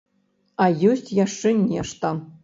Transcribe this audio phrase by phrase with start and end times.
[0.63, 2.11] А ёсць яшчэ нешта.